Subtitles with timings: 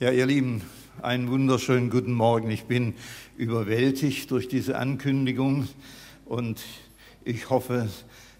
[0.00, 0.62] Ja, ihr Lieben,
[1.00, 2.50] einen wunderschönen guten Morgen.
[2.50, 2.94] Ich bin
[3.36, 5.68] überwältigt durch diese Ankündigung
[6.24, 6.60] und
[7.24, 7.88] ich hoffe,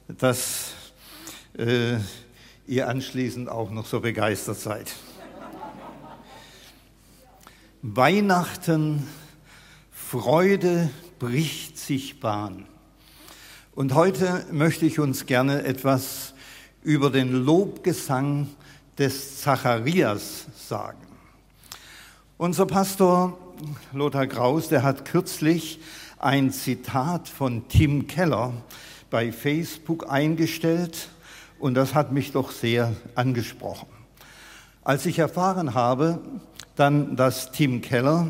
[0.08, 0.72] dass
[1.56, 1.98] äh,
[2.66, 4.92] ihr anschließend auch noch so begeistert seid.
[7.82, 9.06] Weihnachten,
[9.92, 10.90] Freude
[11.20, 12.66] bricht sich Bahn.
[13.74, 16.34] Und heute möchte ich uns gerne etwas
[16.82, 18.48] über den Lobgesang
[18.98, 21.11] des Zacharias sagen.
[22.42, 23.38] Unser Pastor
[23.92, 25.78] Lothar Kraus, der hat kürzlich
[26.18, 28.52] ein Zitat von Tim Keller
[29.10, 31.10] bei Facebook eingestellt
[31.60, 33.86] und das hat mich doch sehr angesprochen.
[34.82, 36.18] Als ich erfahren habe,
[36.74, 38.26] dann, dass Tim Keller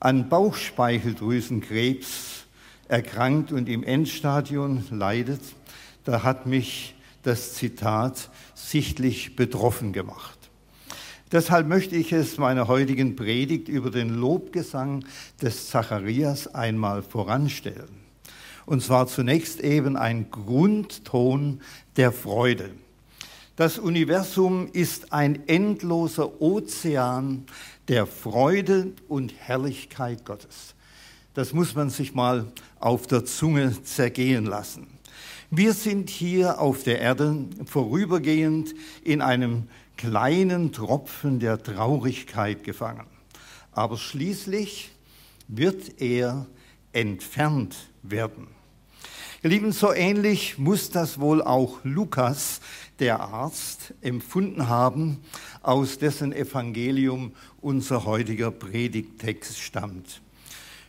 [0.00, 2.44] an Bauchspeicheldrüsenkrebs
[2.88, 5.42] erkrankt und im Endstadium leidet,
[6.02, 10.35] da hat mich das Zitat sichtlich betroffen gemacht.
[11.36, 15.04] Deshalb möchte ich es meiner heutigen Predigt über den Lobgesang
[15.42, 17.90] des Zacharias einmal voranstellen.
[18.64, 21.60] Und zwar zunächst eben ein Grundton
[21.98, 22.70] der Freude.
[23.54, 27.44] Das Universum ist ein endloser Ozean
[27.88, 30.74] der Freude und Herrlichkeit Gottes.
[31.34, 32.46] Das muss man sich mal
[32.80, 34.86] auf der Zunge zergehen lassen.
[35.50, 38.74] Wir sind hier auf der Erde vorübergehend
[39.04, 43.06] in einem kleinen Tropfen der Traurigkeit gefangen.
[43.72, 44.92] Aber schließlich
[45.48, 46.46] wird er
[46.92, 48.48] entfernt werden.
[49.42, 52.60] Ihr Lieben, so ähnlich muss das wohl auch Lukas,
[52.98, 55.18] der Arzt, empfunden haben,
[55.62, 60.22] aus dessen Evangelium unser heutiger Predigtext stammt.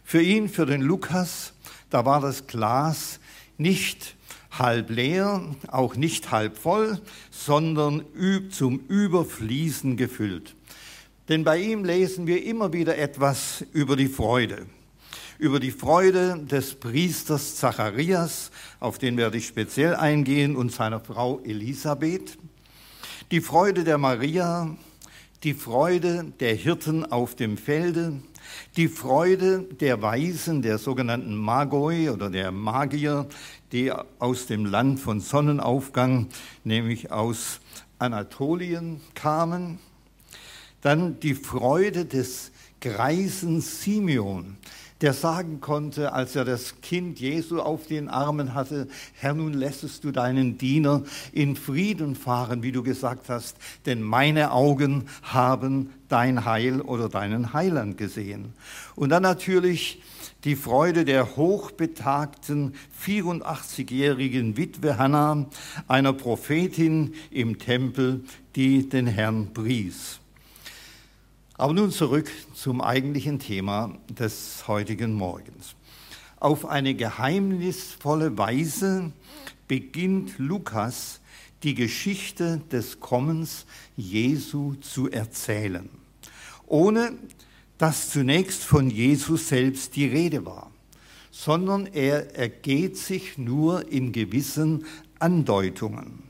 [0.03, 1.53] Für ihn, für den Lukas,
[1.89, 3.19] da war das Glas
[3.57, 4.16] nicht
[4.59, 6.99] halb leer, auch nicht halb voll,
[7.31, 8.03] sondern
[8.49, 10.55] zum Überfließen gefüllt.
[11.29, 14.65] Denn bei ihm lesen wir immer wieder etwas über die Freude.
[15.39, 21.39] Über die Freude des Priesters Zacharias, auf den werde ich speziell eingehen, und seiner Frau
[21.41, 22.37] Elisabeth.
[23.29, 24.75] Die Freude der Maria,
[25.43, 28.13] die Freude der Hirten auf dem Felde,
[28.75, 33.27] die Freude der Weisen, der sogenannten Magoi oder der Magier,
[33.71, 36.27] die aus dem Land von Sonnenaufgang,
[36.63, 37.59] nämlich aus
[37.99, 39.79] Anatolien kamen.
[40.81, 44.57] Dann die Freude des greisen Simeon,
[45.01, 50.03] der sagen konnte, als er das Kind Jesu auf den Armen hatte, Herr, nun lässest
[50.03, 56.45] du deinen Diener in Frieden fahren, wie du gesagt hast, denn meine Augen haben dein
[56.45, 58.53] Heil oder deinen Heiland gesehen.
[58.95, 60.01] Und dann natürlich
[60.43, 65.47] die Freude der hochbetagten 84-jährigen Witwe Hannah,
[65.87, 68.23] einer Prophetin im Tempel,
[68.55, 70.19] die den Herrn pries.
[71.59, 75.73] Aber nun zurück zum eigentlichen Thema des heutigen Morgens.
[76.39, 79.11] Auf eine geheimnisvolle Weise
[79.67, 81.19] beginnt Lukas
[81.63, 85.89] die Geschichte des Kommens Jesu zu erzählen,
[86.67, 87.13] ohne
[87.79, 90.69] dass zunächst von Jesus selbst die Rede war,
[91.31, 94.85] sondern er ergeht sich nur in gewissen
[95.17, 96.26] Andeutungen.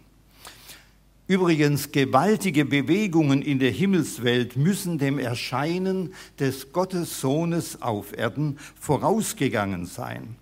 [1.28, 10.38] Übrigens, gewaltige Bewegungen in der Himmelswelt müssen dem Erscheinen des Gottessohnes auf Erden vorausgegangen sein.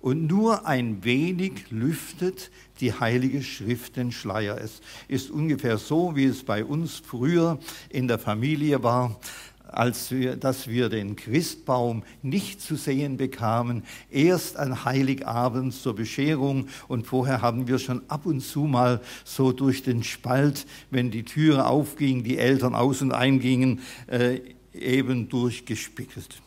[0.00, 2.50] Und nur ein wenig lüftet
[2.80, 4.60] die Heilige Schrift den Schleier.
[4.60, 9.20] Es ist ungefähr so, wie es bei uns früher in der Familie war
[9.68, 16.68] als wir, dass wir den Christbaum nicht zu sehen bekamen, erst an Heiligabend zur Bescherung
[16.88, 21.24] und vorher haben wir schon ab und zu mal so durch den Spalt, wenn die
[21.24, 24.40] Türe aufging, die Eltern aus und eingingen, äh,
[24.72, 26.42] eben durchgespickelt.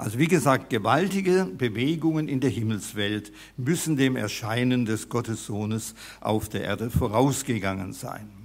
[0.00, 6.62] Also wie gesagt, gewaltige Bewegungen in der Himmelswelt müssen dem Erscheinen des Gottessohnes auf der
[6.62, 8.39] Erde vorausgegangen sein.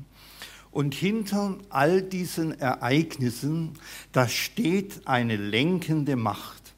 [0.75, 3.79] Und hinter all diesen Ereignissen,
[4.11, 6.73] da steht eine lenkende Macht.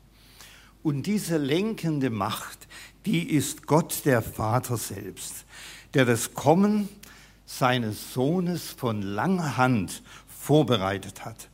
[0.83, 2.67] Und diese lenkende Macht,
[3.07, 5.45] die ist Gott der Vater selbst,
[5.95, 6.89] der das Kommen
[7.47, 11.49] seines Sohnes von langer Hand vorbereitet hat.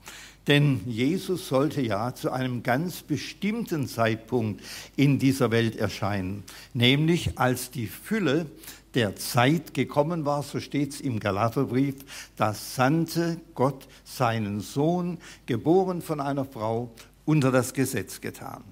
[0.47, 4.61] Denn Jesus sollte ja zu einem ganz bestimmten Zeitpunkt
[4.97, 6.43] in dieser Welt erscheinen,
[6.73, 8.47] nämlich als die Fülle
[8.95, 11.95] der Zeit gekommen war, so steht es im Galaterbrief,
[12.35, 16.91] da sandte Gott seinen Sohn, geboren von einer Frau,
[17.25, 18.63] unter das Gesetz getan.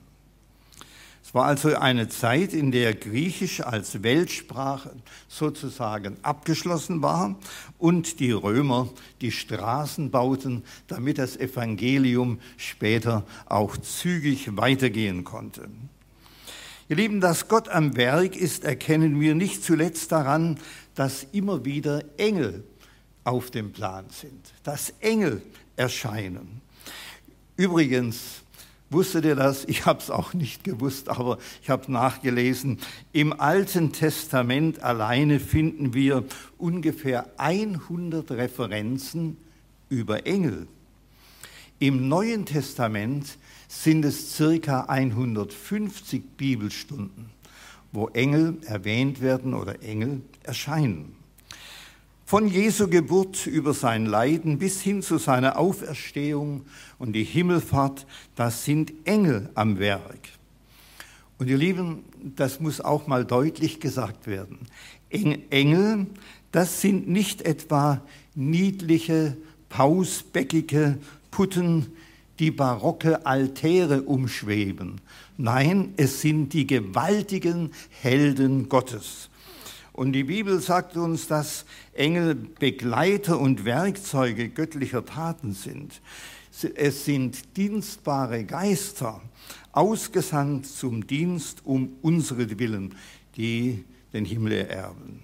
[1.24, 4.92] Es war also eine Zeit, in der Griechisch als Weltsprache
[5.30, 7.38] sozusagen abgeschlossen war
[7.78, 8.90] und die Römer
[9.22, 15.70] die Straßen bauten, damit das Evangelium später auch zügig weitergehen konnte.
[16.92, 20.60] Ihr Lieben, dass Gott am Werk ist, erkennen wir nicht zuletzt daran,
[20.94, 22.66] dass immer wieder Engel
[23.24, 25.42] auf dem Plan sind, dass Engel
[25.78, 26.60] erscheinen.
[27.56, 28.42] Übrigens,
[28.90, 29.64] Wusstet ihr das?
[29.70, 32.78] Ich habe es auch nicht gewusst, aber ich habe nachgelesen.
[33.14, 36.26] Im Alten Testament alleine finden wir
[36.58, 39.38] ungefähr 100 Referenzen
[39.88, 40.68] über Engel.
[41.80, 43.38] Im Neuen Testament
[43.72, 47.30] sind es circa 150 Bibelstunden,
[47.94, 51.16] wo Engel erwähnt werden oder Engel erscheinen.
[52.26, 56.66] Von Jesu Geburt über sein Leiden bis hin zu seiner Auferstehung
[57.00, 60.30] und die Himmelfahrt, das sind Engel am Werk.
[61.38, 62.04] Und ihr Lieben,
[62.36, 64.60] das muss auch mal deutlich gesagt werden.
[65.10, 66.08] Engel,
[66.52, 68.02] das sind nicht etwa
[68.36, 69.38] niedliche,
[69.70, 70.98] pausbäckige
[71.32, 71.94] Putten,
[72.40, 75.02] die barocke Altäre umschweben.
[75.38, 79.30] Nein, es sind die gewaltigen Helden Gottes.
[79.94, 86.02] Und die Bibel sagt uns, dass Engel Begleiter und Werkzeuge göttlicher Taten sind.
[86.76, 89.22] Es sind dienstbare Geister,
[89.72, 92.96] ausgesandt zum Dienst um unsere Willen,
[93.36, 93.84] die
[94.14, 95.22] den Himmel ererben.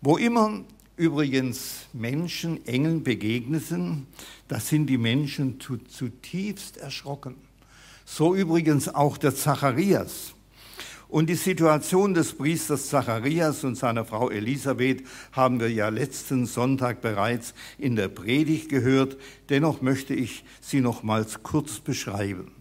[0.00, 0.64] Wo immer
[0.96, 4.06] übrigens Menschen Engeln begegneten,
[4.52, 7.36] da sind die Menschen zutiefst erschrocken.
[8.04, 10.34] So übrigens auch der Zacharias.
[11.08, 17.00] Und die Situation des Priesters Zacharias und seiner Frau Elisabeth haben wir ja letzten Sonntag
[17.00, 19.16] bereits in der Predigt gehört.
[19.48, 22.52] Dennoch möchte ich sie nochmals kurz beschreiben.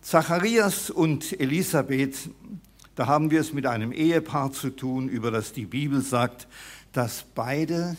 [0.00, 2.30] Zacharias und Elisabeth,
[2.94, 6.46] da haben wir es mit einem Ehepaar zu tun, über das die Bibel sagt,
[6.92, 7.96] dass beide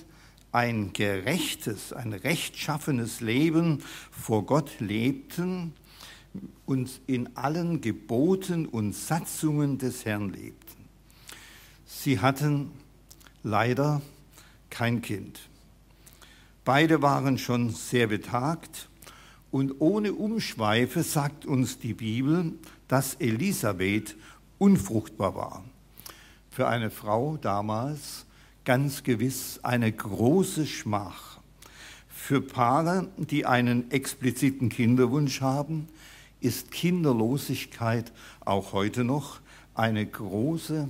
[0.54, 5.74] ein gerechtes, ein rechtschaffenes Leben vor Gott lebten
[6.66, 10.86] und in allen Geboten und Satzungen des Herrn lebten.
[11.86, 12.72] Sie hatten
[13.42, 14.02] leider
[14.70, 15.42] kein Kind.
[16.64, 18.90] Beide waren schon sehr betagt
[19.52, 22.54] und ohne Umschweife sagt uns die Bibel,
[22.88, 24.16] dass Elisabeth
[24.60, 25.64] unfruchtbar war.
[26.52, 28.26] Für eine Frau damals
[28.66, 31.40] ganz gewiss eine große Schmach.
[32.08, 35.90] Für Paare, die einen expliziten Kinderwunsch haben,
[36.40, 38.12] ist Kinderlosigkeit
[38.42, 39.40] auch heute noch
[39.76, 40.88] eine große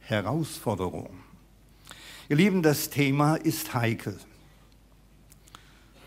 [0.00, 1.10] Herausforderung.
[2.28, 4.18] Ihr Lieben, das Thema ist heikel.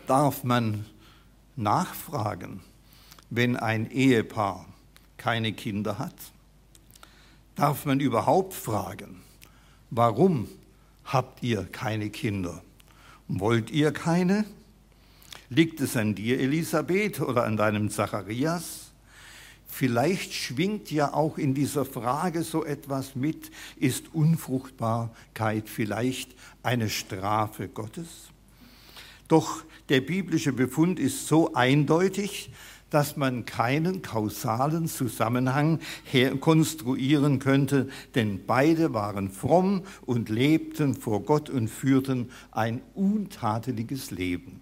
[0.06, 0.86] Darf man
[1.56, 2.60] nachfragen,
[3.28, 4.66] wenn ein Ehepaar
[5.16, 6.14] keine Kinder hat?
[7.54, 9.22] Darf man überhaupt fragen,
[9.90, 10.48] warum
[11.12, 12.62] habt ihr keine Kinder?
[13.28, 14.44] Wollt ihr keine?
[15.48, 18.92] Liegt es an dir, Elisabeth, oder an deinem Zacharias?
[19.66, 27.68] Vielleicht schwingt ja auch in dieser Frage so etwas mit, ist Unfruchtbarkeit vielleicht eine Strafe
[27.68, 28.30] Gottes?
[29.28, 32.50] Doch der biblische Befund ist so eindeutig,
[32.90, 35.80] dass man keinen kausalen Zusammenhang
[36.40, 44.60] konstruieren könnte, denn beide waren fromm und lebten vor Gott und führten ein untadeliges Leben.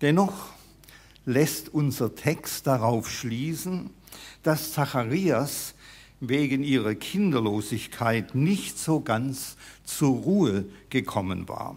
[0.00, 0.50] Dennoch
[1.26, 3.90] lässt unser Text darauf schließen,
[4.42, 5.74] dass Zacharias
[6.20, 11.76] wegen ihrer Kinderlosigkeit nicht so ganz zur Ruhe gekommen war.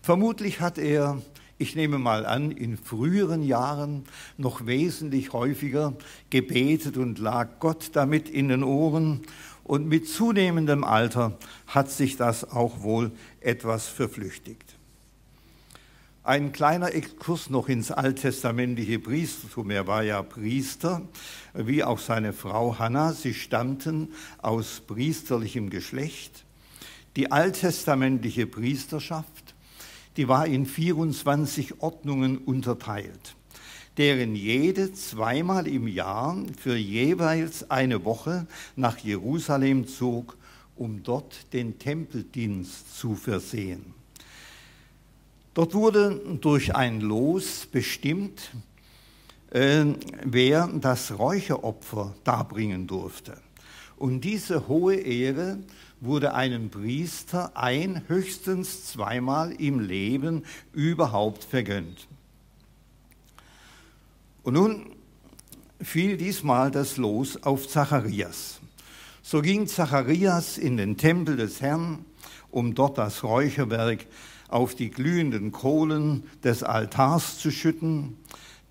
[0.00, 1.20] Vermutlich hat er,
[1.64, 4.04] ich nehme mal an, in früheren Jahren
[4.36, 5.94] noch wesentlich häufiger
[6.28, 9.22] gebetet und lag Gott damit in den Ohren.
[9.62, 14.76] Und mit zunehmendem Alter hat sich das auch wohl etwas verflüchtigt.
[16.22, 19.70] Ein kleiner Exkurs noch ins alttestamentliche Priestertum.
[19.70, 21.00] Er war ja Priester,
[21.54, 23.14] wie auch seine Frau Hannah.
[23.14, 26.44] Sie stammten aus priesterlichem Geschlecht.
[27.16, 29.43] Die alttestamentliche Priesterschaft,
[30.16, 33.36] die war in 24 Ordnungen unterteilt,
[33.96, 40.36] deren jede zweimal im Jahr für jeweils eine Woche nach Jerusalem zog,
[40.76, 43.94] um dort den Tempeldienst zu versehen.
[45.54, 48.50] Dort wurde durch ein Los bestimmt,
[49.50, 49.84] äh,
[50.24, 53.36] wer das Räucheropfer darbringen durfte.
[53.96, 55.58] Und diese hohe Ehre
[56.04, 62.06] wurde einem Priester ein, höchstens zweimal im Leben überhaupt vergönnt.
[64.42, 64.90] Und nun
[65.80, 68.60] fiel diesmal das Los auf Zacharias.
[69.22, 72.04] So ging Zacharias in den Tempel des Herrn,
[72.50, 74.06] um dort das Räucherwerk
[74.48, 78.18] auf die glühenden Kohlen des Altars zu schütten.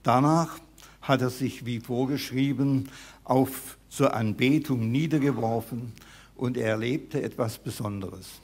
[0.04, 0.60] Danach
[1.02, 2.90] hat er sich, wie vorgeschrieben,
[3.24, 5.94] auf zur Anbetung niedergeworfen
[6.36, 8.42] und er erlebte etwas Besonderes.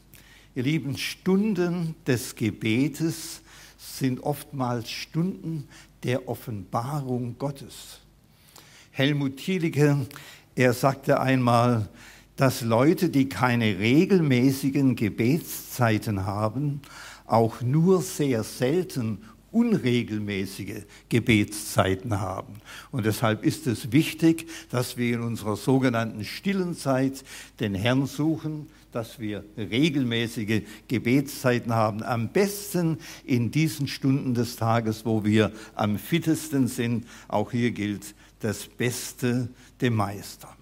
[0.56, 3.42] Ihr lieben, Stunden des Gebetes
[3.78, 5.68] sind oftmals Stunden
[6.04, 8.00] der Offenbarung Gottes.
[8.92, 10.06] Helmut Thielicke,
[10.56, 11.88] er sagte einmal,
[12.36, 16.82] dass Leute, die keine regelmäßigen Gebetszeiten haben,
[17.26, 19.20] auch nur sehr selten
[19.52, 22.56] unregelmäßige Gebetszeiten haben.
[22.92, 27.24] Und deshalb ist es wichtig, dass wir in unserer sogenannten stillen Zeit
[27.60, 32.04] den Herrn suchen, dass wir regelmäßige Gebetszeiten haben.
[32.04, 37.06] Am besten in diesen Stunden des Tages, wo wir am fittesten sind.
[37.28, 39.50] Auch hier gilt das Beste
[39.82, 40.56] dem Meister.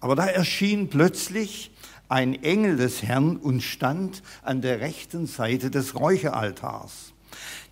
[0.00, 1.70] Aber da erschien plötzlich
[2.08, 7.11] ein Engel des Herrn und stand an der rechten Seite des Räucheraltars.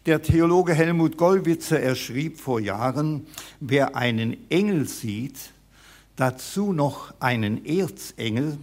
[0.07, 3.27] Der Theologe Helmut Gollwitzer, er schrieb vor Jahren,
[3.61, 5.53] wer einen Engel sieht,
[6.17, 8.57] dazu noch einen Erzengel,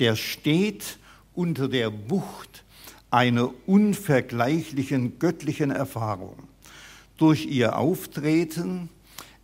[0.00, 0.98] der steht
[1.32, 2.64] unter der Wucht
[3.12, 6.34] einer unvergleichlichen göttlichen Erfahrung.
[7.18, 8.88] Durch ihr Auftreten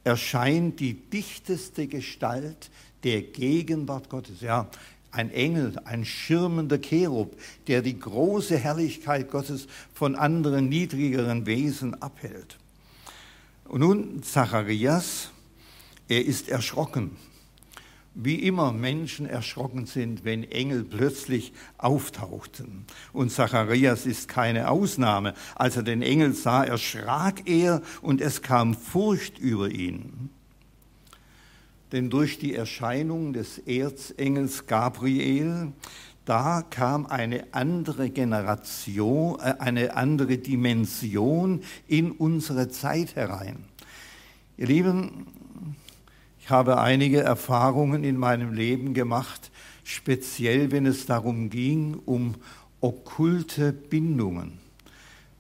[0.03, 2.71] erscheint die dichteste Gestalt
[3.05, 4.41] der Gegenwart Gottes.
[4.41, 4.69] Ja,
[5.11, 7.37] ein Engel, ein schirmender Cherub,
[7.67, 12.59] der die große Herrlichkeit Gottes von anderen niedrigeren Wesen abhält.
[13.64, 15.31] Und nun Zacharias,
[16.09, 17.17] er ist erschrocken
[18.14, 22.85] wie immer Menschen erschrocken sind, wenn Engel plötzlich auftauchten.
[23.12, 25.35] Und Zacharias ist keine Ausnahme.
[25.55, 30.31] Als er den Engel sah, erschrak er und es kam Furcht über ihn.
[31.93, 35.73] Denn durch die Erscheinung des Erzengels Gabriel,
[36.25, 43.65] da kam eine andere Generation, äh, eine andere Dimension in unsere Zeit herein.
[44.57, 45.27] Ihr Lieben,
[46.39, 49.51] ich habe einige Erfahrungen in meinem Leben gemacht,
[49.83, 52.37] speziell wenn es darum ging, um
[52.81, 54.59] okkulte Bindungen.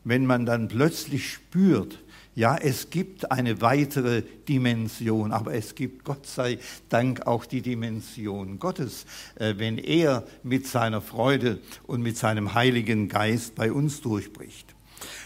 [0.02, 2.00] Wenn man dann plötzlich spürt,
[2.34, 6.58] ja, es gibt eine weitere Dimension, aber es gibt Gott sei
[6.88, 13.08] Dank auch die Dimension Gottes, äh, wenn er mit seiner Freude und mit seinem Heiligen
[13.08, 14.74] Geist bei uns durchbricht.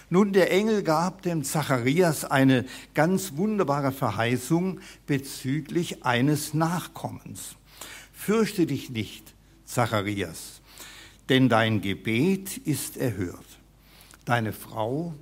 [0.09, 7.57] Nun, der Engel gab dem Zacharias eine ganz wunderbare Verheißung bezüglich eines Nachkommens.
[8.13, 9.35] Fürchte dich nicht,
[9.65, 10.63] Zacharias,
[11.29, 13.45] denn dein Gebet ist erhört.
[14.25, 15.15] Deine Frau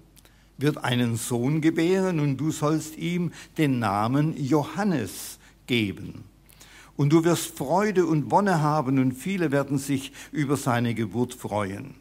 [0.63, 6.25] wird einen Sohn gebären und du sollst ihm den Namen Johannes geben.
[6.97, 11.95] Und du wirst Freude und Wonne haben und viele werden sich über seine Geburt freuen.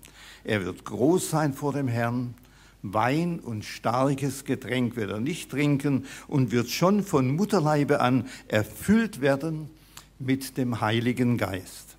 [0.43, 2.33] Er wird groß sein vor dem Herrn
[2.83, 9.21] Wein und starkes Getränk wird er nicht trinken und wird schon von Mutterleibe an erfüllt
[9.21, 9.69] werden
[10.17, 11.97] mit dem Heiligen Geist.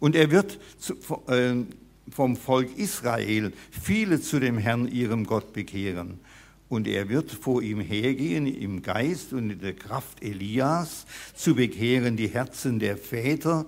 [0.00, 0.58] Und er wird
[1.28, 1.54] äh,
[2.10, 6.20] vom Volk Israel viele zu dem Herrn, ihrem Gott, bekehren.
[6.68, 12.16] Und er wird vor ihm hergehen im Geist und in der Kraft Elias, zu bekehren
[12.16, 13.66] die Herzen der Väter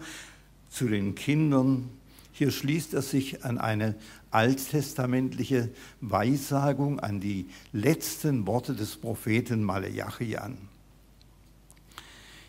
[0.71, 1.91] zu den Kindern.
[2.33, 3.95] Hier schließt er sich an eine
[4.31, 10.57] alttestamentliche Weissagung an die letzten Worte des Propheten Maleachi an.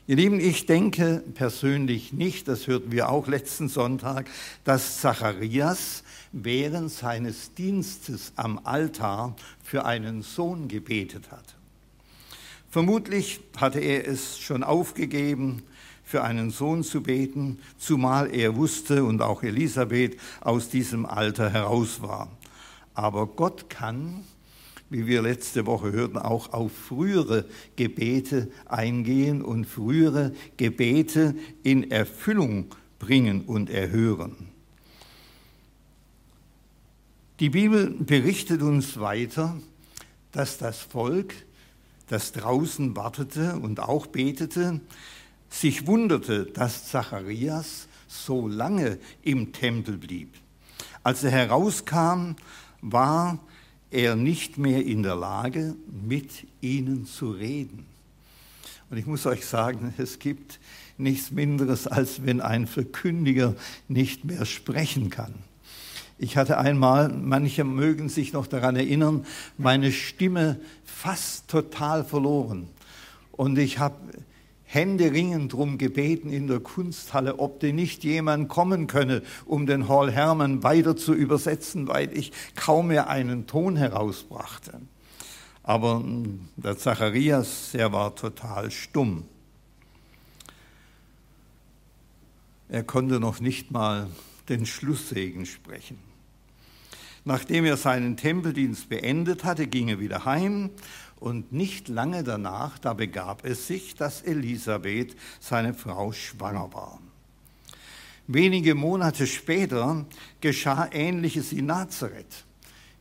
[0.07, 4.29] Ihr Lieben, ich denke persönlich nicht, das hörten wir auch letzten Sonntag,
[4.63, 11.55] dass Zacharias während seines Dienstes am Altar für einen Sohn gebetet hat.
[12.69, 15.63] Vermutlich hatte er es schon aufgegeben,
[16.03, 22.03] für einen Sohn zu beten, zumal er wusste und auch Elisabeth aus diesem Alter heraus
[22.03, 22.29] war.
[22.93, 24.23] Aber Gott kann,
[24.89, 32.67] wie wir letzte Woche hörten, auch auf frühere Gebete eingehen und frühere Gebete in Erfüllung
[32.99, 34.49] bringen und erhören.
[37.39, 39.57] Die Bibel berichtet uns weiter,
[40.31, 41.33] dass das Volk,
[42.07, 44.79] das draußen wartete und auch betete,
[45.49, 50.33] sich wunderte, dass Zacharias so lange im Tempel blieb.
[51.03, 52.35] Als er herauskam,
[52.81, 53.39] war
[53.91, 57.85] er nicht mehr in der Lage, mit ihnen zu reden.
[58.89, 60.59] Und ich muss euch sagen, es gibt
[60.97, 63.55] nichts Minderes, als wenn ein Verkündiger
[63.87, 65.33] nicht mehr sprechen kann.
[66.17, 69.25] Ich hatte einmal, manche mögen sich noch daran erinnern,
[69.57, 72.69] meine Stimme fast total verloren.
[73.33, 73.95] Und ich habe
[74.65, 80.11] händeringend darum gebeten in der Kunsthalle, ob denn nicht jemand kommen könne, um den Hall
[80.11, 84.81] Hermann weiter zu übersetzen, weil ich kaum mehr einen Ton herausbrachte.
[85.63, 89.23] Aber hm, der Zacharias, der war total stumm.
[92.67, 94.09] Er konnte noch nicht mal
[94.49, 95.97] den Schlusssegen sprechen.
[97.23, 100.69] Nachdem er seinen Tempeldienst beendet hatte, ging er wieder heim
[101.19, 106.99] und nicht lange danach, da begab es sich, dass Elisabeth, seine Frau, schwanger war.
[108.27, 110.05] Wenige Monate später
[110.41, 112.45] geschah Ähnliches in Nazareth.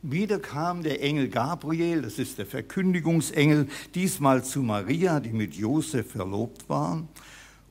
[0.03, 6.11] Wieder kam der Engel Gabriel, das ist der Verkündigungsengel, diesmal zu Maria, die mit Josef
[6.11, 7.07] verlobt war.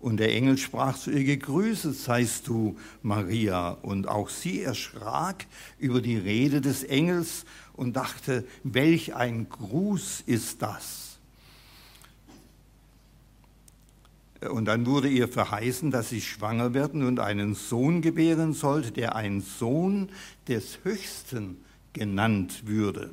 [0.05, 3.71] Und der Engel sprach zu ihr, gegrüßet seist du, Maria.
[3.71, 5.47] Und auch sie erschrak
[5.79, 11.17] über die Rede des Engels und dachte, welch ein Gruß ist das?
[14.47, 19.17] Und dann wurde ihr verheißen, dass sie schwanger werden und einen Sohn gebären sollte, der
[19.17, 20.11] ein Sohn
[20.49, 21.57] des Höchsten
[21.95, 23.09] genannt würde.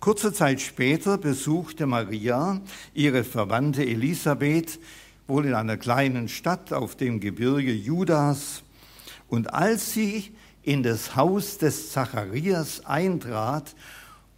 [0.00, 2.62] Kurze Zeit später besuchte Maria
[2.94, 4.80] ihre Verwandte Elisabeth
[5.26, 8.62] wohl in einer kleinen Stadt auf dem Gebirge Judas.
[9.28, 13.74] Und als sie in das Haus des Zacharias eintrat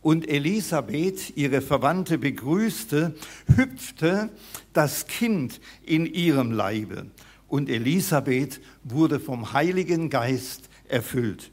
[0.02, 3.14] und Elisabeth, ihre Verwandte, begrüßte,
[3.56, 4.30] hüpfte
[4.72, 7.06] das Kind in ihrem Leibe.
[7.48, 11.50] Und Elisabeth wurde vom Heiligen Geist erfüllt.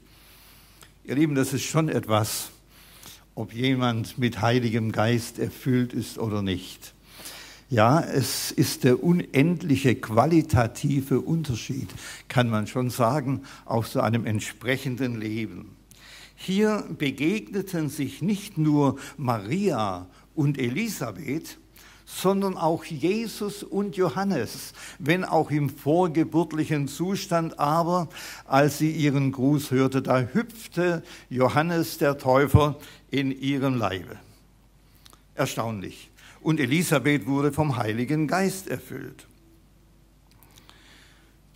[1.04, 2.50] Ihr Lieben, das ist schon etwas,
[3.34, 6.94] ob jemand mit Heiligem Geist erfüllt ist oder nicht.
[7.72, 11.88] Ja, es ist der unendliche qualitative Unterschied,
[12.28, 15.74] kann man schon sagen, auf so einem entsprechenden Leben.
[16.36, 21.56] Hier begegneten sich nicht nur Maria und Elisabeth,
[22.04, 28.10] sondern auch Jesus und Johannes, wenn auch im vorgeburtlichen Zustand, aber
[28.44, 32.78] als sie ihren Gruß hörte, da hüpfte Johannes der Täufer
[33.10, 34.18] in ihrem Leibe.
[35.34, 36.11] Erstaunlich
[36.42, 39.26] und Elisabeth wurde vom Heiligen Geist erfüllt.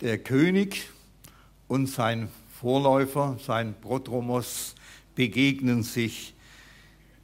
[0.01, 0.89] Der König
[1.67, 4.75] und sein Vorläufer, sein Prodromos,
[5.15, 6.33] begegnen sich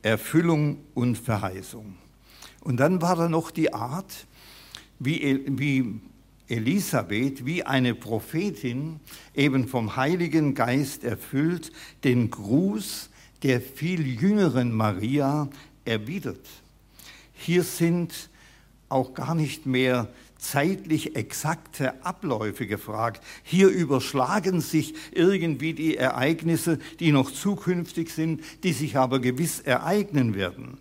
[0.01, 1.95] Erfüllung und Verheißung.
[2.61, 4.27] Und dann war da noch die Art,
[4.99, 6.01] wie, wie
[6.47, 8.99] Elisabeth, wie eine Prophetin,
[9.33, 11.71] eben vom Heiligen Geist erfüllt,
[12.03, 13.09] den Gruß
[13.43, 15.49] der viel jüngeren Maria
[15.85, 16.62] erwidert.
[17.45, 18.29] Hier sind
[18.87, 23.21] auch gar nicht mehr zeitlich exakte Abläufe gefragt.
[23.43, 30.35] Hier überschlagen sich irgendwie die Ereignisse, die noch zukünftig sind, die sich aber gewiss ereignen
[30.35, 30.77] werden.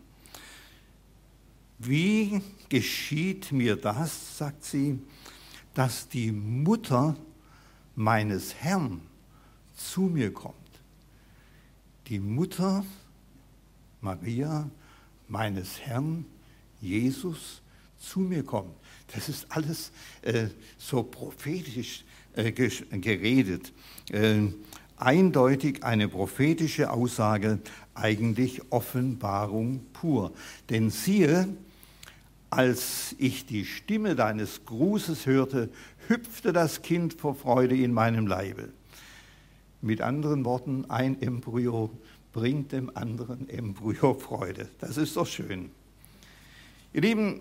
[1.78, 5.00] Wie geschieht mir das, sagt sie,
[5.74, 7.16] dass die Mutter
[7.96, 9.00] meines Herrn
[9.74, 10.54] zu mir kommt?
[12.06, 12.84] Die Mutter
[14.00, 14.70] Maria
[15.26, 16.24] meines Herrn
[16.82, 17.62] Jesus
[17.98, 18.74] zu mir kommt.
[19.14, 19.92] Das ist alles
[20.22, 23.72] äh, so prophetisch äh, geredet.
[24.10, 24.48] Äh,
[24.96, 27.58] eindeutig eine prophetische Aussage,
[27.94, 30.32] eigentlich Offenbarung pur.
[30.70, 31.48] Denn siehe,
[32.50, 35.70] als ich die Stimme deines Grußes hörte,
[36.08, 38.68] hüpfte das Kind vor Freude in meinem Leibe.
[39.80, 41.90] Mit anderen Worten, ein Embryo
[42.32, 44.68] bringt dem anderen Embryo Freude.
[44.78, 45.70] Das ist doch schön.
[46.94, 47.40] Ihr Lieben,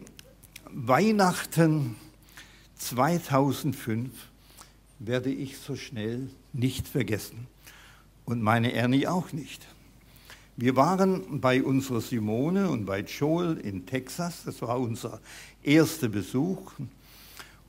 [0.70, 1.98] Weihnachten
[2.78, 4.10] 2005
[5.00, 7.48] werde ich so schnell nicht vergessen
[8.24, 9.68] und meine Ernie auch nicht.
[10.56, 15.20] Wir waren bei unserer Simone und bei Joel in Texas, das war unser
[15.64, 16.72] erster Besuch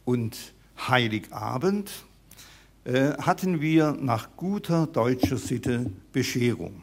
[0.04, 0.38] und
[0.86, 1.90] Heiligabend
[2.84, 6.80] äh, hatten wir nach guter deutscher Sitte Bescherung.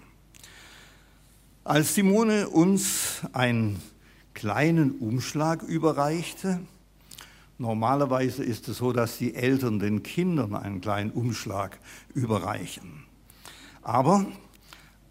[1.64, 3.80] Als Simone uns ein
[4.40, 6.62] kleinen Umschlag überreichte.
[7.58, 11.78] Normalerweise ist es so, dass die Eltern den Kindern einen kleinen Umschlag
[12.14, 13.04] überreichen.
[13.82, 14.26] Aber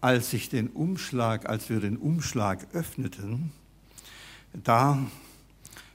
[0.01, 3.51] als ich den Umschlag, als wir den Umschlag öffneten,
[4.51, 4.97] da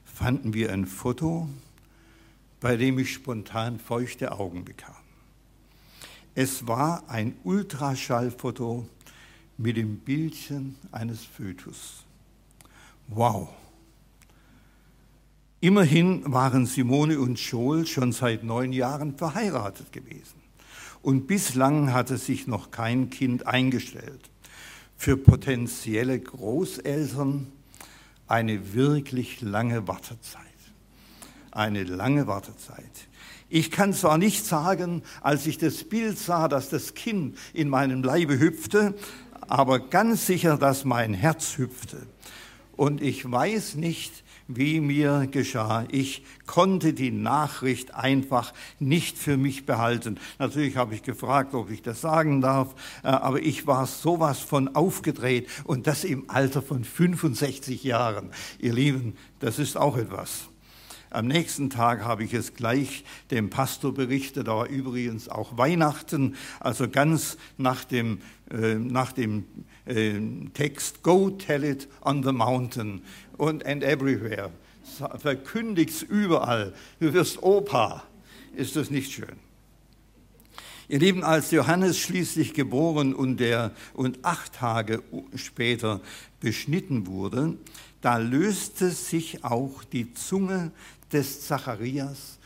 [0.05, 1.49] fanden wir ein Foto,
[2.61, 4.95] bei dem ich spontan feuchte Augen bekam.
[6.37, 8.89] Es war ein Ultraschallfoto
[9.59, 12.04] mit dem Bildchen eines Fötus.
[13.09, 13.49] Wow.
[15.61, 20.43] Immerhin waren Simone und Joel schon seit neun Jahren verheiratet gewesen.
[21.01, 24.31] Und bislang hatte sich noch kein Kind eingestellt.
[24.97, 27.51] Für potenzielle Großeltern
[28.27, 30.43] eine wirklich lange Wartezeit.
[31.51, 33.09] Eine lange Wartezeit.
[33.49, 38.03] Ich kann zwar nicht sagen, als ich das Bild sah, dass das Kind in meinem
[38.03, 38.95] Leibe hüpfte,
[39.43, 42.07] aber ganz sicher, dass mein Herz hüpfte.
[42.77, 45.87] Und ich weiß nicht, wie mir geschah.
[45.91, 50.19] Ich konnte die Nachricht einfach nicht für mich behalten.
[50.39, 54.75] Natürlich habe ich gefragt, ob ich das sagen darf, äh, aber ich war sowas von
[54.75, 58.31] aufgedreht und das im Alter von 65 Jahren.
[58.59, 60.49] Ihr Lieben, das ist auch etwas.
[61.15, 66.89] Am nächsten Tag habe ich es gleich dem Pastor berichtet, war übrigens auch Weihnachten, also
[66.89, 69.45] ganz nach dem, äh, nach dem
[69.85, 70.15] äh,
[70.55, 73.03] Text Go tell it on the mountain
[73.37, 74.51] und and everywhere.
[75.19, 76.75] Verkündigt's überall.
[76.99, 78.03] Du wirst Opa.
[78.57, 79.37] Ist das nicht schön?
[80.89, 85.05] Ihr Lieben, als Johannes schließlich geboren und, der, und acht Tage
[85.37, 86.01] später
[86.41, 87.57] beschnitten wurde,
[88.05, 90.73] da löste sich auch die Zunge
[91.15, 92.39] des Zacharias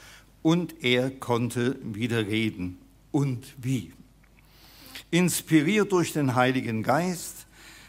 [0.42, 2.78] und er konnte wieder reden.
[3.10, 3.92] Und wie?
[5.10, 7.46] Inspiriert durch den Heiligen Geist,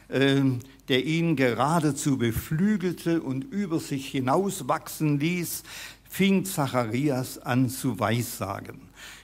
[0.07, 0.41] äh,
[0.87, 5.63] der ihn geradezu beflügelte und über sich hinauswachsen ließ,
[6.09, 8.79] fing Zacharias an zu weissagen,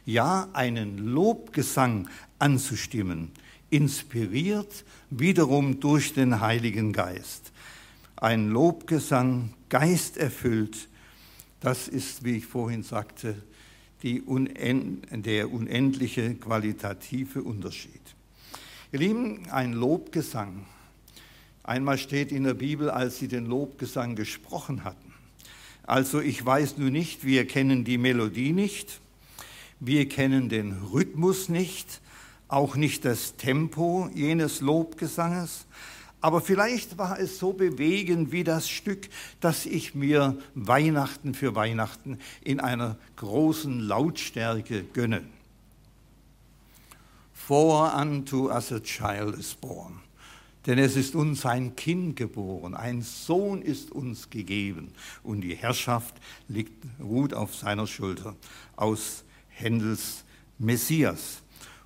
[0.06, 3.32] ja einen Lobgesang anzustimmen,
[3.72, 7.52] inspiriert wiederum durch den Heiligen Geist.
[8.18, 10.88] Ein Lobgesang, geisterfüllt,
[11.66, 13.36] das ist, wie ich vorhin sagte,
[14.28, 18.02] Unend der unendliche qualitative Unterschied.
[18.92, 20.64] Ihr Lieben, ein Lobgesang.
[21.64, 25.12] Einmal steht in der Bibel, als sie den Lobgesang gesprochen hatten.
[25.88, 29.00] Also ich weiß nur nicht, wir kennen die Melodie nicht,
[29.80, 32.00] wir kennen den Rhythmus nicht,
[32.48, 35.66] auch nicht das Tempo jenes Lobgesanges,
[36.26, 39.10] aber vielleicht war es so bewegend wie das Stück,
[39.42, 45.22] das ich mir Weihnachten für Weihnachten in einer großen Lautstärke gönne.
[47.32, 50.00] For unto us a child is born.
[50.66, 56.16] Denn es ist uns ein Kind geboren, ein Sohn ist uns gegeben und die Herrschaft
[56.48, 58.36] liegt, ruht auf seiner Schulter
[58.76, 60.24] aus Händels
[60.58, 61.44] Messias.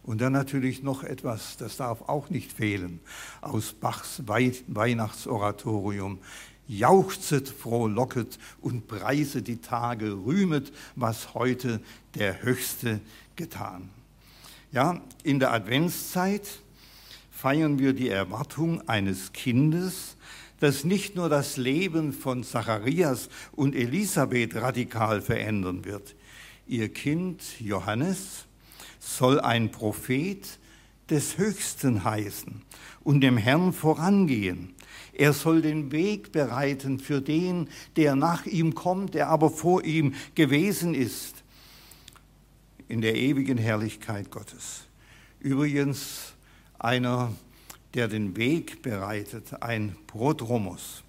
[0.10, 3.00] Und dann natürlich noch etwas, das darf auch nicht fehlen,
[3.42, 6.18] aus Bachs Weihnachtsoratorium.
[6.68, 11.80] Jauchzet, frohlocket und preise die Tage, rühmet, was heute
[12.16, 13.02] der Höchste
[13.36, 13.92] getan.
[14.72, 16.48] Ja, in der Adventszeit
[17.30, 20.18] feiern wir die Erwartung eines Kindes,
[20.60, 26.16] das nicht nur das Leben von Zacharias und Elisabeth radikal verändern wird.
[26.66, 28.48] Ihr Kind Johannes
[29.00, 30.60] soll ein Prophet
[31.10, 32.62] des Höchsten heißen
[33.04, 34.76] und dem Herrn vorangehen.
[35.14, 40.14] Er soll den Weg bereiten für den, der nach ihm kommt, der aber vor ihm
[40.36, 41.44] gewesen ist,
[42.88, 44.86] in der ewigen Herrlichkeit Gottes.
[45.40, 46.34] Übrigens
[46.78, 47.34] einer,
[47.94, 51.04] der den Weg bereitet, ein Prodromos.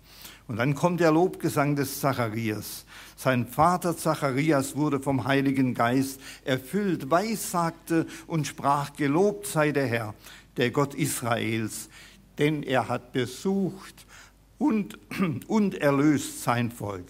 [0.50, 2.84] Und dann kommt der Lobgesang des Zacharias.
[3.14, 10.12] Sein Vater Zacharias wurde vom Heiligen Geist erfüllt, weissagte und sprach, gelobt sei der Herr,
[10.56, 11.88] der Gott Israels,
[12.38, 14.06] denn er hat besucht
[14.58, 14.98] und,
[15.46, 17.06] und erlöst sein Volk.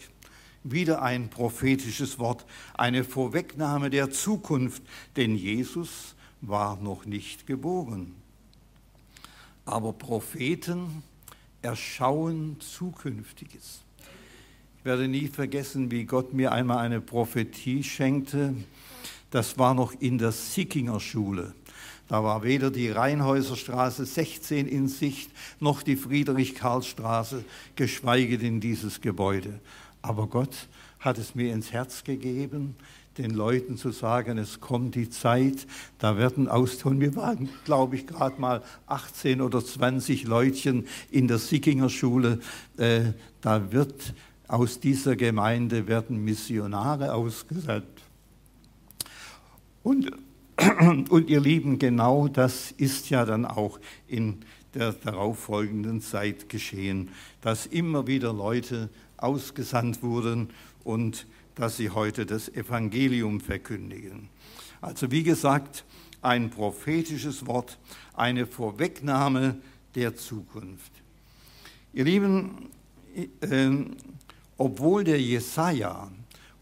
[0.62, 4.82] Wieder ein prophetisches Wort, eine Vorwegnahme der Zukunft,
[5.16, 8.16] denn Jesus war noch nicht geboren.
[9.64, 11.02] Aber Propheten
[11.62, 13.82] erschauen Zukünftiges.
[14.78, 18.54] Ich werde nie vergessen, wie Gott mir einmal eine Prophetie schenkte.
[19.30, 21.54] Das war noch in der Sickinger Schule.
[22.08, 27.44] Da war weder die Rheinhäuserstraße 16 in Sicht, noch die Friedrich-Karl-Straße,
[27.76, 29.60] geschweige denn dieses Gebäude.
[30.02, 30.68] Aber Gott
[30.98, 32.74] hat es mir ins Herz gegeben,
[33.18, 35.66] den Leuten zu sagen, es kommt die Zeit,
[35.98, 37.00] da werden austun.
[37.00, 42.40] Wir waren, glaube ich, gerade mal 18 oder 20 Leutchen in der Sickinger Schule.
[42.76, 44.14] Äh, da wird
[44.46, 47.86] aus dieser Gemeinde werden Missionare ausgesandt.
[49.82, 50.10] Und,
[51.10, 54.38] und ihr Lieben, genau das ist ja dann auch in
[54.74, 60.50] der darauffolgenden Zeit geschehen, dass immer wieder Leute ausgesandt wurden
[60.84, 61.26] und
[61.60, 64.30] dass sie heute das Evangelium verkündigen.
[64.80, 65.84] Also wie gesagt,
[66.22, 67.78] ein prophetisches Wort,
[68.14, 69.60] eine Vorwegnahme
[69.94, 70.90] der Zukunft.
[71.92, 72.70] Ihr Lieben,
[73.14, 73.68] äh,
[74.56, 76.10] obwohl der Jesaja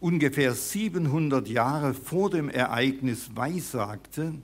[0.01, 4.35] ungefähr 700 Jahre vor dem Ereignis weissagte,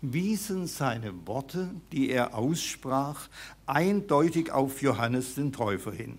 [0.00, 3.28] wiesen seine Worte, die er aussprach,
[3.66, 6.18] eindeutig auf Johannes den Täufer hin.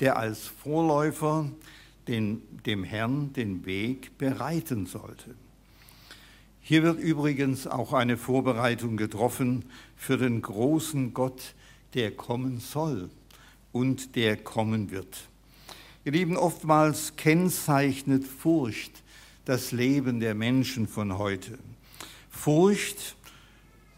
[0.00, 1.48] der als Vorläufer
[2.08, 5.34] den, dem Herrn den Weg bereiten sollte.
[6.60, 11.54] Hier wird übrigens auch eine Vorbereitung getroffen für den großen Gott,
[11.94, 13.10] der kommen soll
[13.72, 15.28] und der kommen wird.
[16.04, 19.02] Ihr Lieben, oftmals kennzeichnet Furcht
[19.44, 21.58] das Leben der Menschen von heute.
[22.30, 23.16] Furcht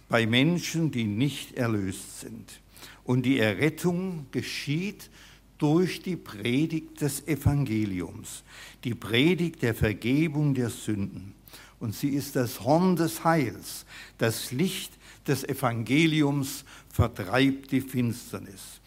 [0.08, 2.60] bei Menschen, die nicht erlöst sind.
[3.04, 5.10] Und die Errettung geschieht
[5.58, 8.44] durch die Predigt des Evangeliums,
[8.84, 11.34] die Predigt der Vergebung der Sünden.
[11.78, 13.84] Und sie ist das Horn des Heils.
[14.18, 14.92] Das Licht
[15.26, 18.80] des Evangeliums vertreibt die Finsternis.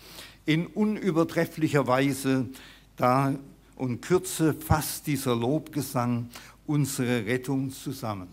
[0.45, 2.47] In unübertrefflicher Weise
[2.95, 3.36] da
[3.75, 6.29] und Kürze fasst dieser Lobgesang
[6.65, 8.27] unsere Rettung zusammen.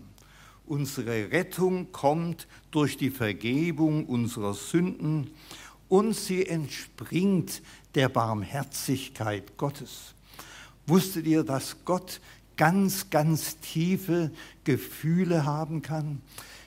[0.65, 5.31] Unsere Rettung kommt durch die Vergebung unserer Sünden
[5.87, 7.61] und sie entspringt
[7.97, 10.13] der Barmherzigkeit Gottes.
[10.85, 12.21] Wusstet ihr, dass Gott
[12.55, 14.29] ganz, ganz tiefe
[14.63, 16.21] Gefühle haben kann?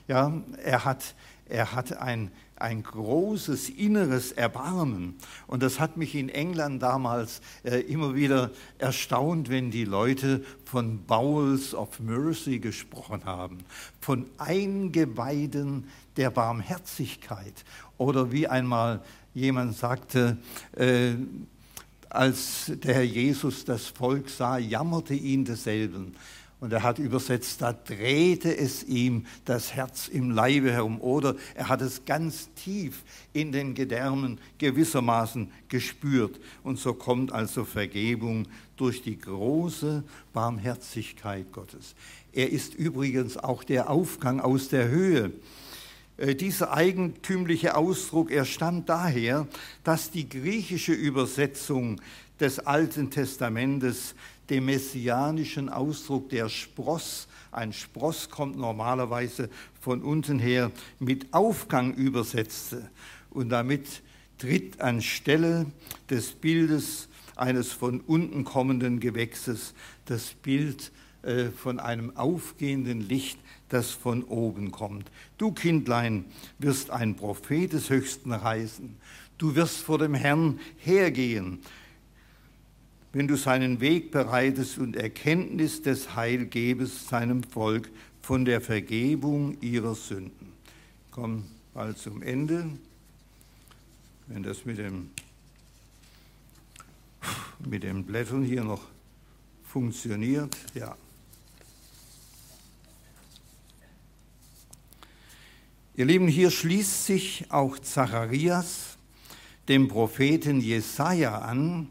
[0.09, 1.15] Ja, er hat,
[1.47, 5.15] er hat ein, ein großes inneres Erbarmen.
[5.47, 11.05] Und das hat mich in England damals äh, immer wieder erstaunt, wenn die Leute von
[11.05, 13.59] Bowels of Mercy gesprochen haben,
[14.01, 17.65] von Eingeweiden der Barmherzigkeit.
[17.97, 19.01] Oder wie einmal
[19.33, 20.37] jemand sagte,
[20.75, 21.13] äh,
[22.09, 26.15] als der Herr Jesus das Volk sah, jammerte ihn desselben.
[26.61, 31.01] Und er hat übersetzt, da drehte es ihm das Herz im Leibe herum.
[31.01, 36.39] Oder er hat es ganz tief in den Gedärmen gewissermaßen gespürt.
[36.61, 38.47] Und so kommt also Vergebung
[38.77, 41.95] durch die große Barmherzigkeit Gottes.
[42.31, 45.31] Er ist übrigens auch der Aufgang aus der Höhe.
[46.21, 49.47] Äh, dieser eigentümliche Ausdruck, er stammt daher,
[49.83, 51.99] dass die griechische Übersetzung
[52.39, 54.13] des Alten Testamentes
[54.49, 62.89] dem messianischen Ausdruck der Spross, ein Spross kommt normalerweise von unten her, mit Aufgang übersetzte.
[63.31, 64.03] Und damit
[64.37, 65.65] tritt anstelle
[66.09, 69.73] des Bildes eines von unten kommenden Gewächses
[70.05, 70.91] das Bild
[71.23, 73.39] äh, von einem aufgehenden Licht,
[73.73, 75.11] das von oben kommt.
[75.37, 76.25] Du Kindlein
[76.59, 78.97] wirst ein Prophet des Höchsten reisen.
[79.37, 81.59] Du wirst vor dem Herrn hergehen
[83.13, 87.89] wenn du seinen Weg bereitest und Erkenntnis des Heil gebest seinem Volk
[88.21, 90.53] von der Vergebung ihrer Sünden.
[91.11, 92.69] Komm bald zum Ende.
[94.27, 95.09] Wenn das mit dem,
[97.67, 98.83] mit den Blättern hier noch
[99.63, 100.95] funktioniert, ja.
[105.97, 108.97] Ihr Lieben, hier schließt sich auch Zacharias
[109.67, 111.89] dem Propheten Jesaja an,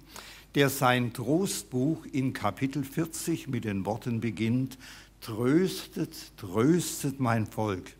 [0.55, 4.79] der sein Trostbuch in Kapitel 40 mit den Worten beginnt,
[5.21, 7.93] Tröstet, tröstet mein Volk.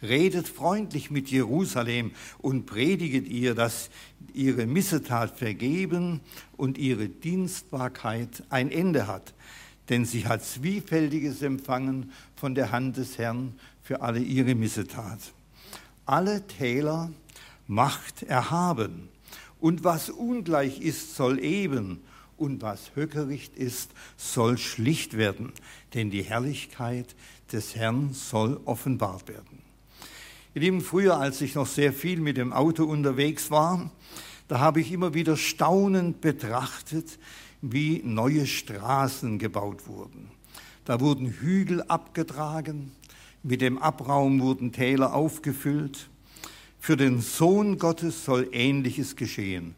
[0.00, 3.90] Redet freundlich mit Jerusalem und prediget ihr, dass
[4.32, 6.20] ihre Missetat vergeben
[6.56, 9.34] und ihre Dienstbarkeit ein Ende hat.
[9.88, 15.32] Denn sie hat Zwiefältiges empfangen von der Hand des Herrn für alle ihre Missetat.
[16.10, 17.12] Alle Täler
[17.68, 19.10] macht erhaben
[19.60, 22.02] und was ungleich ist, soll eben.
[22.36, 25.52] Und was Höckericht ist, soll schlicht werden.
[25.94, 27.14] Denn die Herrlichkeit
[27.52, 29.62] des Herrn soll offenbart werden.
[30.54, 33.92] Ihr Lieben, früher, als ich noch sehr viel mit dem Auto unterwegs war,
[34.48, 37.20] da habe ich immer wieder staunend betrachtet,
[37.62, 40.28] wie neue Straßen gebaut wurden.
[40.84, 42.90] Da wurden Hügel abgetragen,
[43.42, 46.08] mit dem Abraum wurden Täler aufgefüllt,
[46.78, 49.74] für den Sohn Gottes soll Ähnliches geschehen.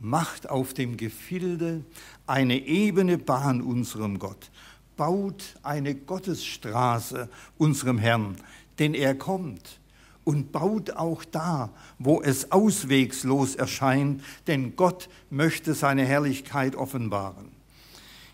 [0.00, 1.84] Macht auf dem Gefilde
[2.26, 4.50] eine ebene Bahn unserem Gott.
[4.96, 8.36] Baut eine Gottesstraße unserem Herrn,
[8.78, 9.80] denn er kommt.
[10.24, 17.48] Und baut auch da, wo es auswegslos erscheint, denn Gott möchte seine Herrlichkeit offenbaren.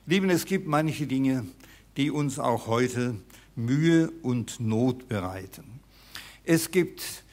[0.07, 1.47] Lieben, es gibt manche Dinge,
[1.97, 3.15] die uns auch heute
[3.59, 5.81] Mühe und Not bereiten.
[6.45, 7.25] Es gibt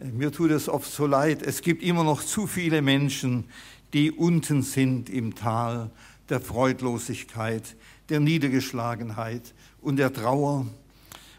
[0.00, 1.42] mir tut es oft so leid.
[1.42, 3.44] Es gibt immer noch zu viele Menschen,
[3.92, 5.90] die unten sind im Tal
[6.28, 7.74] der Freudlosigkeit,
[8.08, 10.66] der Niedergeschlagenheit und der Trauer.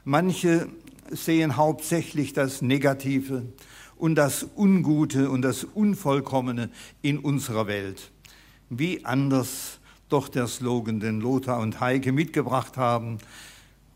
[0.03, 0.67] Manche
[1.09, 3.45] sehen hauptsächlich das Negative
[3.95, 6.69] und das Ungute und das Unvollkommene
[7.01, 8.11] in unserer Welt.
[8.69, 9.79] Wie anders
[10.09, 13.19] doch der Slogan, den Lothar und Heike mitgebracht haben.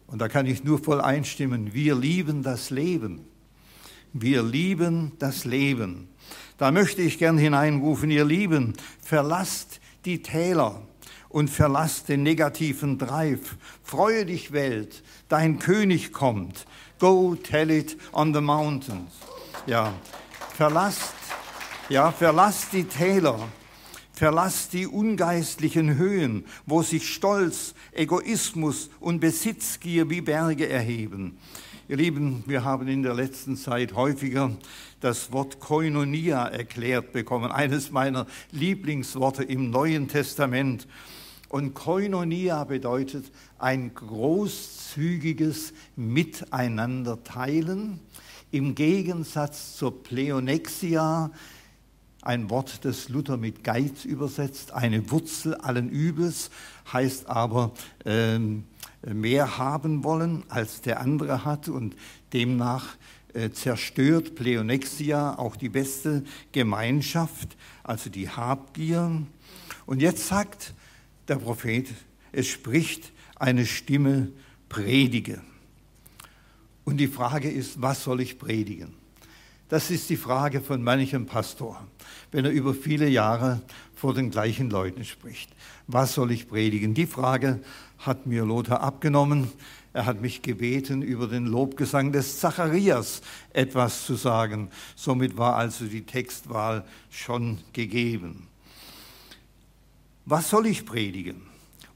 [0.08, 1.74] Und da kann ich nur voll einstimmen.
[1.74, 3.26] Wir lieben das Leben.
[4.14, 6.08] Wir lieben das Leben.
[6.58, 10.82] Da möchte ich gern hineinrufen, ihr Lieben, verlasst die Täler
[11.30, 13.58] und verlasst den negativen Drive.
[13.82, 16.68] Freue dich, Welt, dein König kommt.
[17.00, 19.12] Go tell it on the mountains.
[19.66, 19.94] Ja,
[20.56, 21.16] verlasst,
[21.90, 23.40] ja, verlasst die Täler.
[24.16, 31.40] Verlasst die ungeistlichen Höhen, wo sich Stolz, Egoismus und Besitzgier wie Berge erheben.
[31.90, 34.52] Ihr Lieben, wir haben in der letzten Zeit häufiger
[35.00, 40.88] das Wort Koinonia erklärt bekommen, eines meiner Lieblingsworte im Neuen Testament.
[41.50, 48.00] Und Koinonia bedeutet ein großzügiges Miteinanderteilen
[48.52, 51.32] im Gegensatz zur Pleonexia,
[52.24, 56.50] ein Wort, das Luther mit Geiz übersetzt, eine Wurzel allen Übels,
[56.92, 57.74] heißt aber
[58.06, 58.40] äh,
[59.06, 61.96] mehr haben wollen, als der andere hat und
[62.32, 62.96] demnach
[63.34, 69.24] äh, zerstört Pleonexia auch die beste Gemeinschaft, also die Habgier.
[69.86, 70.74] Und jetzt sagt
[71.28, 71.90] der Prophet,
[72.32, 74.30] es spricht eine Stimme,
[74.70, 75.42] predige.
[76.86, 79.03] Und die Frage ist, was soll ich predigen?
[79.74, 81.84] Das ist die Frage von manchem Pastor,
[82.32, 83.60] wenn er über viele Jahre
[83.96, 85.50] vor den gleichen Leuten spricht.
[85.88, 86.94] Was soll ich predigen?
[86.94, 87.60] Die Frage
[87.98, 89.52] hat mir Lothar abgenommen.
[89.92, 94.70] Er hat mich gebeten, über den Lobgesang des Zacharias etwas zu sagen.
[94.96, 98.48] Somit war also die Textwahl schon gegeben.
[100.26, 101.42] Was soll ich predigen?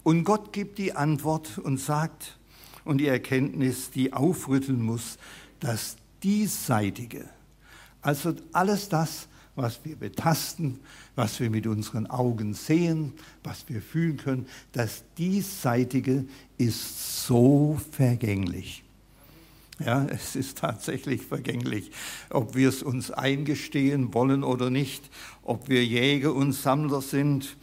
[0.02, 2.40] Und Gott gibt die Antwort und sagt,
[2.86, 5.20] und die Erkenntnis, die aufrütteln muss,
[5.60, 7.30] das Diesseitige,
[8.08, 10.80] also alles das, was wir betasten,
[11.18, 13.12] was wir mit unseren Augen sehen,
[13.44, 16.24] was wir fühlen können, das Diesseitige
[16.58, 18.86] ist so vergänglich.
[19.80, 21.92] Ja, es ist tatsächlich vergänglich,
[22.30, 25.10] ob wir es uns eingestehen wollen oder nicht,
[25.44, 27.58] ob wir Jäger und Sammler sind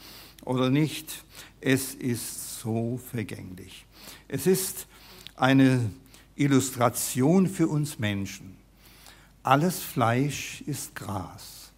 [0.45, 1.25] oder nicht.
[1.63, 3.87] Es ist so vergänglich.
[4.29, 4.89] Es ist
[5.37, 5.91] eine
[6.37, 8.54] Illustration für uns Menschen.
[9.45, 11.71] Alles Fleisch ist Gras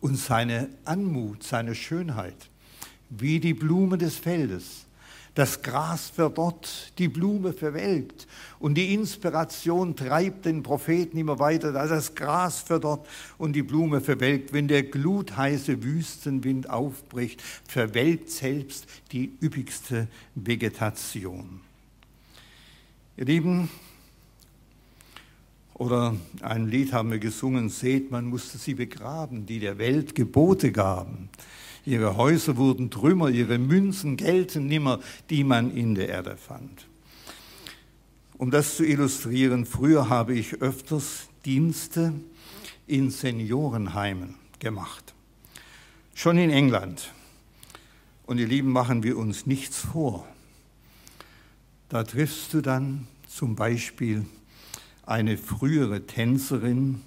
[0.00, 2.36] und seine Anmut, seine Schönheit,
[3.08, 4.86] wie die Blume des Feldes.
[5.34, 8.28] Das Gras verdorrt, die Blume verwelkt
[8.60, 11.72] und die Inspiration treibt den Propheten immer weiter.
[11.72, 14.52] Das Gras verdorrt und die Blume verwelkt.
[14.52, 21.60] Wenn der glutheiße Wüstenwind aufbricht, verwelkt selbst die üppigste Vegetation.
[23.16, 23.68] Ihr Lieben,
[25.80, 30.72] oder ein Lied haben wir gesungen, seht, man musste sie begraben, die der Welt Gebote
[30.72, 31.30] gaben.
[31.86, 36.86] Ihre Häuser wurden Trümmer, ihre Münzen gelten nimmer, die man in der Erde fand.
[38.36, 42.12] Um das zu illustrieren, früher habe ich öfters Dienste
[42.86, 45.14] in Seniorenheimen gemacht.
[46.12, 47.10] Schon in England.
[48.26, 50.28] Und ihr Lieben, machen wir uns nichts vor.
[51.88, 54.26] Da triffst du dann zum Beispiel
[55.04, 57.02] eine frühere Tänzerin,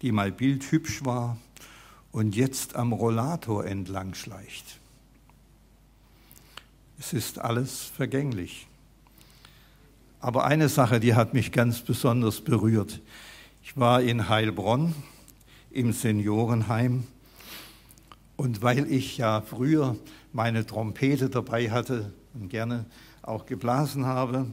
[0.00, 1.36] die mal bildhübsch war
[2.10, 4.78] und jetzt am Rollator entlang schleicht.
[6.98, 8.66] Es ist alles vergänglich.
[10.20, 13.00] Aber eine Sache, die hat mich ganz besonders berührt.
[13.62, 14.94] Ich war in Heilbronn
[15.70, 17.04] im Seniorenheim
[18.36, 19.96] und weil ich ja früher
[20.32, 22.86] meine Trompete dabei hatte und gerne
[23.22, 24.46] auch geblasen habe.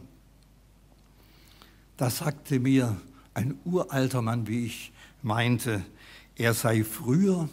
[2.00, 2.96] Da sagte mir
[3.34, 5.84] ein uralter Mann, wie ich meinte,
[6.38, 7.50] er sei früher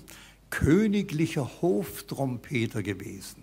[0.50, 3.42] königlicher Hoftrompeter gewesen.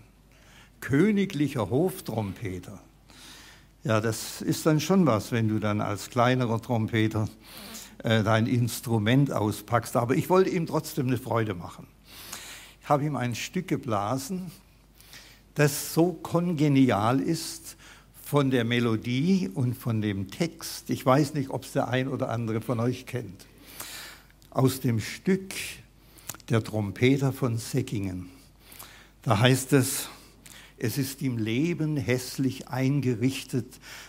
[0.80, 2.80] Königlicher Hoftrompeter.
[3.84, 7.28] Ja, das ist dann schon was, wenn du dann als kleinerer Trompeter
[7.98, 9.98] äh, dein Instrument auspackst.
[9.98, 11.86] Aber ich wollte ihm trotzdem eine Freude machen.
[12.82, 14.54] Ich habe ihm ein Stück geblasen,
[15.56, 17.73] das so kongenial ist
[18.34, 20.90] von der Melodie und von dem Text.
[20.90, 23.46] Ich weiß nicht, ob es der ein oder andere von euch kennt.
[24.50, 25.54] Aus dem Stück
[26.50, 28.32] Der Trompeter von Säckingen.
[29.22, 30.10] Da heißt es,
[30.80, 33.68] es ist im Leben hässlich eingerichtet,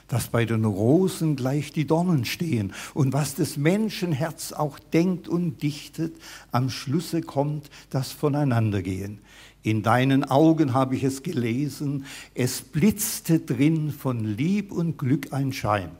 [0.08, 2.72] dass bei den Rosen gleich die Dornen stehen.
[2.94, 6.16] Und was des Menschenherz auch denkt und dichtet,
[6.50, 9.18] am Schlusse kommt das Voneinandergehen.
[9.64, 12.04] In deinen Augen habe ich es gelesen,
[12.34, 15.90] es blitzte drin von Lieb und Glück ein Schein.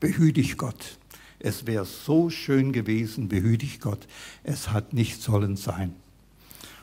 [0.00, 0.98] Behüte ich Gott.
[1.38, 4.08] Es wäre so schön gewesen, behüte ich Gott.
[4.42, 5.94] Es hat nicht sollen sein.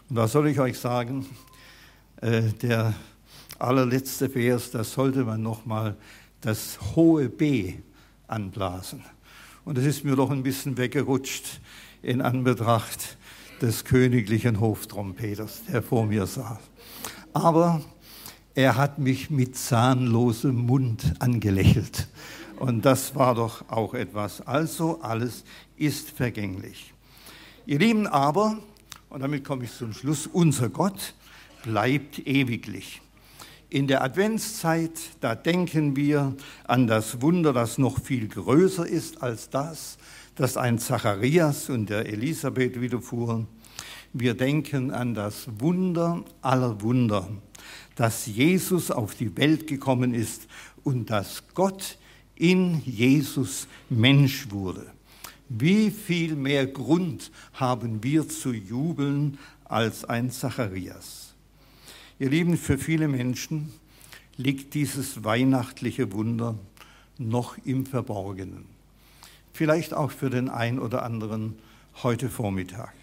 [0.10, 1.26] Und was soll ich euch sagen?
[2.22, 2.94] Äh, der
[3.60, 5.98] allerletzte Vers, da sollte man nochmal
[6.40, 7.74] das hohe B
[8.28, 9.04] anblasen.
[9.66, 11.60] Und es ist mir doch ein bisschen weggerutscht
[12.02, 13.18] in Anbetracht
[13.64, 16.60] des königlichen Hoftrompeters, der vor mir saß.
[17.32, 17.82] Aber
[18.56, 22.10] er hat mich mit zahnlosem Mund angelächelt.
[22.60, 24.42] Und das war doch auch etwas.
[24.42, 25.46] Also alles
[25.78, 26.94] ist vergänglich.
[27.66, 28.58] Ihr Lieben, aber,
[29.10, 31.14] und damit komme ich zum Schluss, unser Gott
[31.64, 33.02] bleibt ewiglich.
[33.70, 34.92] In der Adventszeit,
[35.22, 36.36] da denken wir
[36.66, 39.98] an das Wunder, das noch viel größer ist als das,
[40.36, 43.48] das ein Zacharias und der Elisabeth widerfuhren.
[44.14, 47.30] Wir denken an das Wunder aller Wunder,
[47.96, 50.48] dass Jesus auf die Welt gekommen ist
[50.84, 51.98] und dass Gott
[52.36, 54.92] in Jesus Mensch wurde.
[55.50, 61.34] Wie viel mehr Grund haben wir zu jubeln als ein Zacharias?
[62.20, 63.72] Ihr Lieben, für viele Menschen
[64.38, 66.58] liegt dieses weihnachtliche Wunder
[67.18, 68.73] noch im Verborgenen.
[69.54, 71.60] Vielleicht auch für den einen oder anderen
[72.02, 72.94] heute Vormittag.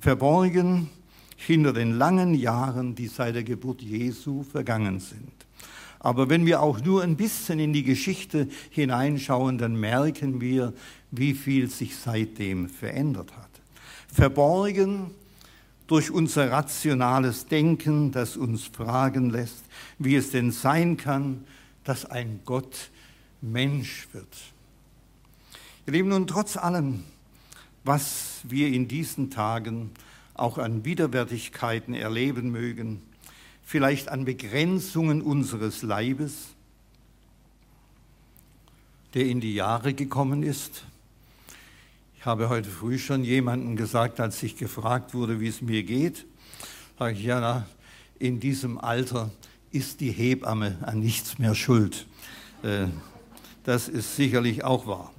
[0.00, 0.90] Verborgen
[1.36, 5.32] hinter den langen Jahren, die seit der Geburt Jesu vergangen sind.
[6.00, 10.72] Aber wenn wir auch nur ein bisschen in die Geschichte hineinschauen, dann merken wir,
[11.12, 13.50] wie viel sich seitdem verändert hat.
[14.12, 15.12] Verborgen
[15.86, 19.62] durch unser rationales Denken, das uns fragen lässt,
[20.00, 21.44] wie es denn sein kann,
[21.84, 22.90] dass ein Gott
[23.40, 24.51] Mensch wird.
[25.84, 27.02] Ihr Lieben, nun trotz allem,
[27.82, 29.90] was wir in diesen Tagen
[30.32, 33.02] auch an Widerwärtigkeiten erleben mögen,
[33.64, 36.50] vielleicht an Begrenzungen unseres Leibes,
[39.14, 40.84] der in die Jahre gekommen ist.
[42.16, 46.26] Ich habe heute früh schon jemandem gesagt, als ich gefragt wurde, wie es mir geht,
[46.96, 47.66] sage ich, ja, na,
[48.20, 49.32] in diesem Alter
[49.72, 52.06] ist die Hebamme an nichts mehr schuld.
[52.62, 52.86] Äh,
[53.64, 55.12] das ist sicherlich auch wahr.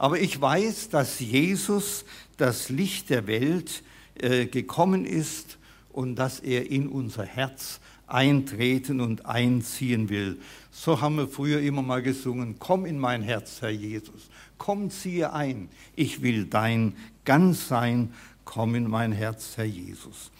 [0.00, 2.06] Aber ich weiß, dass Jesus
[2.38, 3.82] das Licht der Welt
[4.14, 5.58] äh, gekommen ist
[5.92, 10.40] und dass er in unser Herz eintreten und einziehen will.
[10.70, 15.34] So haben wir früher immer mal gesungen, komm in mein Herz, Herr Jesus, komm, ziehe
[15.34, 16.94] ein, ich will dein
[17.26, 18.14] ganz sein,
[18.46, 20.30] komm in mein Herz, Herr Jesus.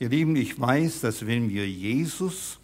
[0.00, 2.58] Ihr Lieben, ich weiß, dass wenn wir Jesus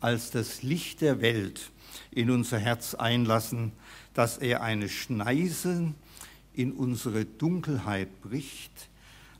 [0.00, 1.70] als das Licht der Welt
[2.10, 3.72] in unser Herz einlassen,
[4.14, 5.92] dass er eine Schneise
[6.54, 8.88] in unsere Dunkelheit bricht,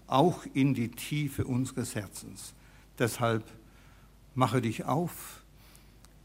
[0.06, 2.54] auch in die Tiefe unseres Herzens.
[2.98, 3.44] Deshalb
[4.34, 5.42] mache dich auf,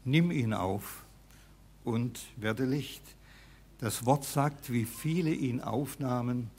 [0.04, 1.04] nimm ihn auf
[1.84, 3.02] und werde Licht.
[3.78, 6.50] Das Wort sagt, wie viele ihn aufnahmen,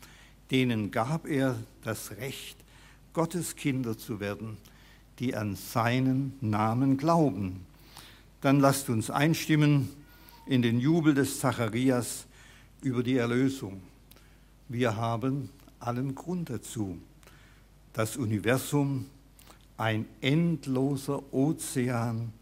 [0.51, 2.57] denen gab er das Recht,
[3.13, 4.57] Gottes Kinder zu werden,
[5.19, 7.65] die an seinen Namen glauben.
[8.41, 9.89] Dann lasst uns einstimmen
[10.47, 12.25] in den Jubel des Zacharias
[12.81, 13.81] über die Erlösung.
[14.69, 16.97] Wir haben allen Grund dazu
[17.93, 19.07] das Universum
[19.77, 22.33] ein endloser Ozean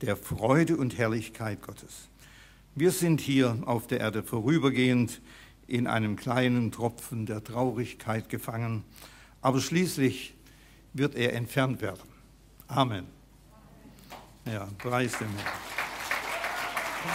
[0.00, 2.08] der Freude und Herrlichkeit Gottes.
[2.74, 5.20] Wir sind hier auf der Erde vorübergehend
[5.66, 8.84] in einem kleinen Tropfen der Traurigkeit gefangen,
[9.40, 10.34] aber schließlich
[10.92, 12.02] wird er entfernt werden.
[12.66, 13.06] Amen.
[14.46, 15.83] Ja, preis den Herrn.